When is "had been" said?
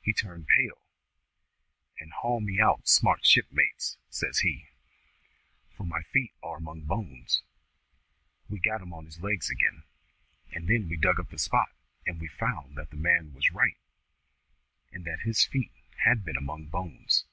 16.06-16.38